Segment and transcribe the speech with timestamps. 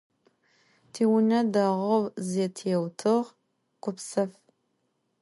[0.91, 3.17] Tiune değou zetêutığ,
[3.83, 4.31] gupsef.